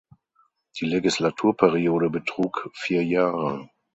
Die 0.79 0.85
Legislaturperiode 0.85 2.09
betrug 2.09 2.71
vier 2.73 3.05
Jahre. 3.05 3.69